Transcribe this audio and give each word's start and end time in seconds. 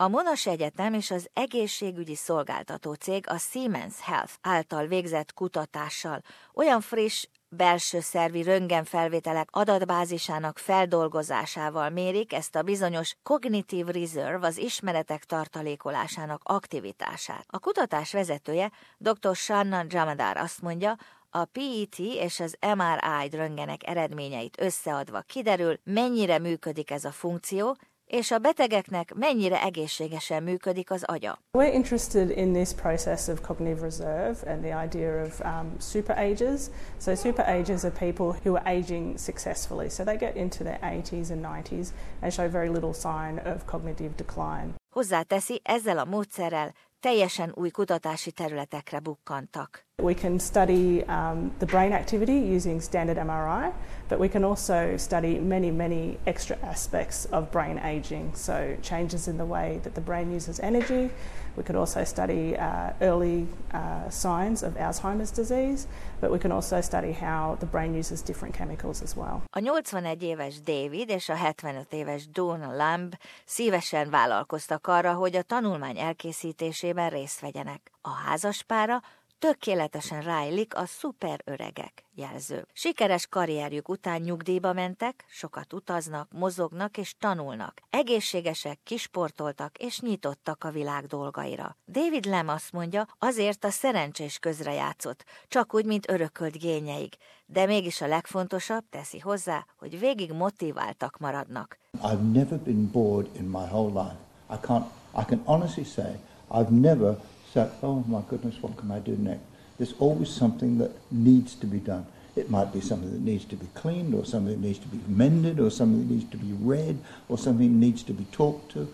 A 0.00 0.08
Monash 0.08 0.48
Egyetem 0.48 0.94
és 0.94 1.10
az 1.10 1.28
egészségügyi 1.32 2.14
szolgáltató 2.14 2.92
cég 2.92 3.24
a 3.28 3.38
Siemens 3.38 4.00
Health 4.00 4.32
által 4.40 4.86
végzett 4.86 5.32
kutatással 5.34 6.22
olyan 6.54 6.80
friss, 6.80 7.26
belső 7.48 8.00
szervi 8.00 8.42
röntgenfelvételek 8.42 9.48
adatbázisának 9.50 10.58
feldolgozásával 10.58 11.90
mérik 11.90 12.32
ezt 12.32 12.56
a 12.56 12.62
bizonyos 12.62 13.16
cognitive 13.22 13.92
reserve, 13.92 14.46
az 14.46 14.58
ismeretek 14.58 15.24
tartalékolásának 15.24 16.40
aktivitását. 16.44 17.44
A 17.46 17.58
kutatás 17.58 18.12
vezetője, 18.12 18.72
dr. 18.98 19.36
Shannon 19.36 19.86
Jamadar 19.88 20.36
azt 20.36 20.60
mondja, 20.60 20.96
a 21.30 21.44
PET 21.44 21.98
és 21.98 22.40
az 22.40 22.56
MRI 22.60 23.36
röntgenek 23.36 23.86
eredményeit 23.86 24.60
összeadva 24.60 25.20
kiderül, 25.20 25.78
mennyire 25.84 26.38
működik 26.38 26.90
ez 26.90 27.04
a 27.04 27.12
funkció, 27.12 27.76
és 28.08 28.30
a 28.30 28.38
betegeknek 28.38 29.14
mennyire 29.14 29.62
egészségesen 29.62 30.42
működik 30.42 30.90
az 30.90 31.04
agya. 31.04 31.38
We're 31.58 31.72
interested 31.72 32.30
in 32.30 32.52
this 32.52 32.72
process 32.72 33.28
of 33.28 33.40
cognitive 33.40 33.80
reserve 33.80 34.52
and 34.52 34.62
the 34.62 34.84
idea 34.84 35.22
of 35.22 35.40
um, 35.44 35.72
super 35.78 36.18
ages. 36.18 36.60
So 36.96 37.14
super 37.14 37.44
ages 37.48 37.84
are 37.84 37.92
people 37.98 38.40
who 38.44 38.56
are 38.56 38.76
aging 38.76 39.18
successfully. 39.18 39.88
So 39.88 40.04
they 40.04 40.16
get 40.16 40.36
into 40.36 40.64
their 40.64 40.78
80s 40.82 41.30
and 41.30 41.44
90s 41.44 41.88
and 42.20 42.32
show 42.32 42.50
very 42.50 42.68
little 42.68 42.92
sign 42.92 43.40
of 43.54 43.64
cognitive 43.64 44.14
decline. 44.16 44.74
Hozzáteszi, 44.90 45.60
ezzel 45.64 45.98
a 45.98 46.04
módszerrel 46.04 46.72
teljesen 47.00 47.52
új 47.54 47.70
kutatási 47.70 48.32
területekre 48.32 49.00
bukkantak. 49.00 49.87
We 50.00 50.14
can 50.14 50.38
study 50.38 51.02
um, 51.06 51.50
the 51.58 51.66
brain 51.66 51.92
activity 51.92 52.38
using 52.38 52.80
standard 52.80 53.16
MRI, 53.16 53.72
but 54.08 54.20
we 54.20 54.28
can 54.28 54.44
also 54.44 54.96
study 54.96 55.40
many, 55.40 55.72
many 55.72 56.18
extra 56.24 56.56
aspects 56.62 57.24
of 57.32 57.50
brain 57.50 57.80
aging. 57.80 58.32
So, 58.34 58.76
changes 58.80 59.26
in 59.26 59.38
the 59.38 59.44
way 59.44 59.80
that 59.82 59.96
the 59.96 60.00
brain 60.00 60.30
uses 60.30 60.60
energy. 60.60 61.10
We 61.56 61.64
could 61.64 61.74
also 61.74 62.04
study 62.04 62.56
uh, 62.56 62.92
early 63.00 63.48
uh, 63.74 64.08
signs 64.08 64.62
of 64.62 64.76
Alzheimer's 64.76 65.32
disease, 65.32 65.88
but 66.20 66.30
we 66.30 66.38
can 66.38 66.52
also 66.52 66.80
study 66.80 67.10
how 67.10 67.56
the 67.58 67.66
brain 67.66 67.92
uses 67.92 68.22
different 68.22 68.54
chemicals 68.54 69.02
as 69.02 69.16
well. 69.16 69.42
A 69.50 69.60
81 69.60 70.22
éves 70.22 70.60
David 70.62 71.10
és 71.10 71.28
a 71.28 71.34
75 71.34 71.92
éves 71.92 72.28
Dawn 72.30 72.76
Lamb 72.76 73.14
szívesen 73.44 74.10
vállalkoztak 74.10 74.86
arra, 74.86 75.12
hogy 75.12 75.36
a 75.36 75.42
tanulmány 75.42 75.98
elkészítésében 75.98 77.08
részt 77.08 77.40
vegyenek. 77.40 77.90
A 78.02 78.10
házaspára 78.10 79.02
tökéletesen 79.38 80.22
rájlik 80.22 80.76
a 80.76 80.86
szuper 80.86 81.40
öregek 81.44 82.04
jelző. 82.14 82.66
Sikeres 82.72 83.26
karrierjük 83.26 83.88
után 83.88 84.20
nyugdíjba 84.20 84.72
mentek, 84.72 85.24
sokat 85.28 85.72
utaznak, 85.72 86.28
mozognak 86.32 86.96
és 86.96 87.14
tanulnak. 87.18 87.80
Egészségesek, 87.90 88.78
kisportoltak 88.84 89.78
és 89.78 90.00
nyitottak 90.00 90.64
a 90.64 90.70
világ 90.70 91.06
dolgaira. 91.06 91.76
David 91.88 92.24
Lem 92.24 92.48
azt 92.48 92.72
mondja, 92.72 93.06
azért 93.18 93.64
a 93.64 93.70
szerencsés 93.70 94.38
közre 94.38 94.72
játszott, 94.72 95.24
csak 95.48 95.74
úgy, 95.74 95.84
mint 95.84 96.10
örökölt 96.10 96.58
gényeig. 96.58 97.12
De 97.46 97.66
mégis 97.66 98.00
a 98.00 98.06
legfontosabb, 98.06 98.84
teszi 98.90 99.18
hozzá, 99.18 99.66
hogy 99.78 99.98
végig 99.98 100.32
motiváltak 100.32 101.18
maradnak. 101.18 101.78
I've 102.02 102.32
never 102.32 102.58
been 102.58 102.90
bored 102.90 103.28
in 103.36 103.44
my 103.44 103.64
whole 103.70 104.02
life. 104.02 104.16
I 104.50 104.66
can't, 104.66 104.86
I 105.20 105.24
can 105.24 105.42
honestly 105.44 105.84
say, 105.84 106.18
I've 106.50 106.70
never 106.70 107.18
said, 107.52 107.70
oh 107.82 108.04
my 108.06 108.22
goodness, 108.28 108.56
what 108.60 108.76
can 108.76 108.90
I 108.90 108.98
do 108.98 109.16
next? 109.16 109.42
There's 109.78 109.94
always 109.98 110.28
something 110.28 110.78
that 110.78 110.92
needs 111.10 111.54
to 111.56 111.66
be 111.66 111.78
done. 111.78 112.06
It 112.36 112.50
might 112.50 112.72
be 112.72 112.80
something 112.80 113.10
that 113.10 113.20
needs 113.20 113.44
to 113.46 113.56
be 113.56 113.66
cleaned, 113.74 114.14
or 114.14 114.24
something 114.24 114.52
that 114.52 114.66
needs 114.66 114.78
to 114.78 114.88
be 114.88 115.00
mended, 115.08 115.58
or 115.58 115.70
something 115.70 116.06
that 116.06 116.14
needs 116.14 116.30
to 116.30 116.36
be 116.36 116.52
read, 116.52 116.98
or 117.28 117.38
something 117.38 117.72
that 117.72 117.86
needs 117.86 118.02
to 118.04 118.12
be 118.12 118.24
talked 118.30 118.72
to. 118.72 118.88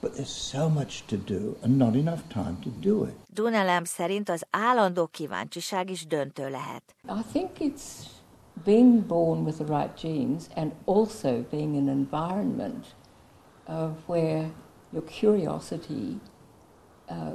But 0.00 0.14
there's 0.14 0.30
so 0.30 0.68
much 0.68 1.06
to 1.06 1.16
do 1.16 1.56
and 1.62 1.78
not 1.78 1.94
enough 1.94 2.22
time 2.28 2.56
to 2.62 2.70
do 2.80 3.04
it. 3.04 3.14
Dunelem 3.34 3.84
szerint 3.84 4.28
az 4.28 4.46
állandó 4.50 5.06
kíváncsiság 5.06 5.90
is 5.90 6.06
döntő 6.06 6.50
lehet. 6.50 6.94
I 7.08 7.22
think 7.32 7.50
it's 7.58 8.06
being 8.64 9.06
born 9.06 9.44
with 9.44 9.56
the 9.56 9.64
right 9.64 10.00
genes 10.00 10.48
and 10.54 10.72
also 10.84 11.44
being 11.50 11.74
in 11.74 11.88
an 11.88 12.06
environment 12.10 12.86
of 13.66 13.90
where 14.06 14.50
your 14.92 15.04
curiosity 15.04 16.20
uh, 17.10 17.32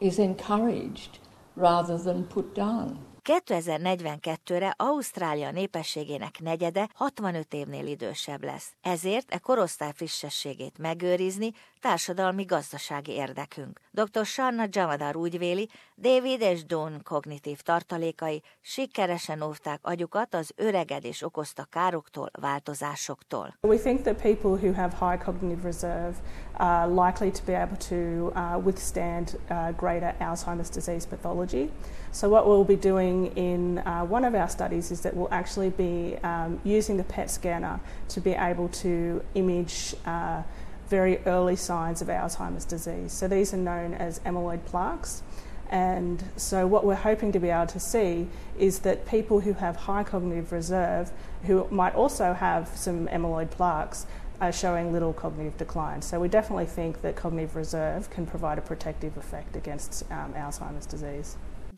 is 0.00 0.18
encouraged 0.18 1.18
rather 1.56 1.98
than 1.98 2.24
put 2.24 2.54
down. 2.54 2.98
2042-re 3.28 4.74
Ausztrália 4.76 5.50
népességének 5.50 6.40
negyede 6.40 6.88
65 6.94 7.54
évnél 7.54 7.86
idősebb 7.86 8.44
lesz. 8.44 8.72
Ezért 8.82 9.30
e 9.30 9.38
korosztály 9.38 9.92
frissességét 9.94 10.78
megőrizni 10.78 11.52
társadalmi-gazdasági 11.80 13.12
érdekünk. 13.12 13.80
Dr. 13.90 14.24
Shanna 14.24 14.64
Jamadar 14.68 15.16
úgy 15.16 15.38
véli, 15.38 15.68
David 15.96 16.40
és 16.40 16.64
Dawn 16.64 17.00
kognitív 17.02 17.60
tartalékai 17.60 18.42
sikeresen 18.60 19.42
óvták 19.42 19.78
agyukat 19.82 20.34
az 20.34 20.52
öregedés 20.56 21.22
okozta 21.22 21.66
károktól, 21.70 22.30
változásoktól. 22.40 23.54
We 23.62 23.78
think 23.78 24.00
that 24.02 24.22
people 24.22 24.50
who 24.50 24.72
have 24.72 24.96
high 25.00 25.24
cognitive 25.24 25.62
reserve 25.62 26.16
are 26.56 26.86
likely 26.86 27.30
to 27.30 27.40
be 27.44 27.62
able 27.62 27.76
to 27.76 27.94
uh, 27.94 28.64
withstand 28.64 29.38
uh, 29.50 29.76
greater 29.76 30.14
Alzheimer's 30.18 30.70
disease 30.70 31.06
pathology. 31.06 31.70
So 32.12 32.28
what 32.28 32.46
we'll 32.46 32.64
be 32.64 32.76
doing 33.18 33.36
in 33.36 33.78
uh, 33.78 34.04
one 34.04 34.24
of 34.24 34.34
our 34.34 34.48
studies 34.48 34.90
is 34.90 35.00
that 35.02 35.14
we'll 35.14 35.32
actually 35.32 35.70
be 35.70 36.16
um, 36.22 36.60
using 36.64 36.96
the 36.96 37.04
PET 37.04 37.30
scanner 37.30 37.80
to 38.08 38.20
be 38.20 38.32
able 38.32 38.68
to 38.68 39.22
image 39.34 39.94
uh, 40.06 40.42
very 40.88 41.18
early 41.26 41.56
signs 41.56 42.00
of 42.00 42.08
Alzheimer's 42.08 42.64
disease. 42.64 43.12
So 43.12 43.28
these 43.28 43.52
are 43.52 43.58
known 43.58 43.94
as 43.94 44.20
amyloid 44.20 44.64
plaques. 44.64 45.22
And 45.70 46.24
so, 46.36 46.66
what 46.66 46.86
we're 46.86 46.94
hoping 46.94 47.30
to 47.32 47.38
be 47.38 47.50
able 47.50 47.66
to 47.66 47.78
see 47.78 48.26
is 48.58 48.78
that 48.80 49.06
people 49.06 49.40
who 49.40 49.52
have 49.52 49.76
high 49.76 50.02
cognitive 50.02 50.50
reserve, 50.50 51.12
who 51.42 51.68
might 51.70 51.94
also 51.94 52.32
have 52.32 52.68
some 52.68 53.06
amyloid 53.08 53.50
plaques, 53.50 54.06
are 54.40 54.50
showing 54.50 54.94
little 54.94 55.12
cognitive 55.12 55.58
decline. 55.58 56.00
So, 56.00 56.20
we 56.20 56.28
definitely 56.28 56.64
think 56.64 57.02
that 57.02 57.16
cognitive 57.16 57.54
reserve 57.54 58.08
can 58.08 58.24
provide 58.24 58.56
a 58.56 58.62
protective 58.62 59.18
effect 59.18 59.56
against 59.56 60.10
um, 60.10 60.32
Alzheimer's 60.32 60.86
disease. 60.86 61.36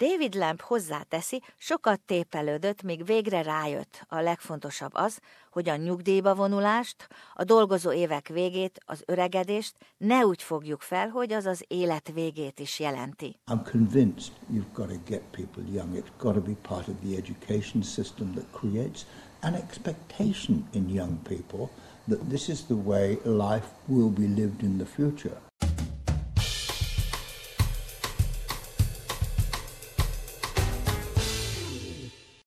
David 0.09 0.34
Lamp 0.34 0.61
hozzáteszi, 0.61 1.43
sokat 1.56 2.00
tépelődött, 2.00 2.83
míg 2.83 3.05
végre 3.05 3.43
rájött. 3.43 4.05
A 4.09 4.21
legfontosabb 4.21 4.91
az, 4.94 5.19
hogy 5.50 5.69
a 5.69 5.77
nyugdíjba 5.77 6.34
vonulást, 6.34 7.09
a 7.34 7.44
dolgozó 7.44 7.93
évek 7.93 8.28
végét, 8.28 8.81
az 8.84 9.03
öregedést 9.06 9.75
ne 9.97 10.27
úgy 10.27 10.43
fogjuk 10.43 10.81
fel, 10.81 11.09
hogy 11.09 11.33
az 11.33 11.47
az 11.47 11.65
élet 11.69 12.10
végét 12.15 12.59
is 12.59 12.81
jelenti. 12.81 13.37
I'm 13.47 13.71
convinced 13.71 14.33
you've 14.53 14.72
got 14.72 14.89
to 14.89 14.99
get 15.06 15.22
people 15.31 15.62
young. 15.72 15.97
It's 15.97 16.12
got 16.19 16.34
to 16.34 16.41
be 16.41 16.56
part 16.62 16.89
of 16.89 16.94
the 17.05 17.16
education 17.16 17.83
system 17.83 18.33
that 18.34 18.50
creates 18.53 19.05
an 19.41 19.55
expectation 19.55 20.69
in 20.72 20.89
young 20.89 21.22
people 21.22 21.69
that 22.09 22.28
this 22.28 22.49
is 22.49 22.65
the 22.65 22.81
way 22.84 23.19
life 23.25 23.66
will 23.87 24.10
be 24.10 24.27
lived 24.27 24.62
in 24.62 24.78
the 24.78 24.87
future. 24.87 25.50